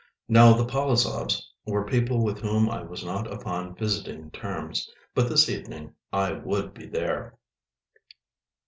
Now 0.27 0.53
the 0.53 0.65
Polozovs 0.65 1.43
were 1.63 1.85
people 1.85 2.23
with 2.23 2.39
whom 2.39 2.71
I 2.71 2.81
was 2.81 3.05
not 3.05 3.31
upon 3.31 3.75
visiting 3.75 4.31
terms. 4.31 4.89
But 5.13 5.29
this 5.29 5.47
evening 5.47 5.93
I 6.11 6.31
would 6.31 6.73
be 6.73 6.87
there. 6.87 7.37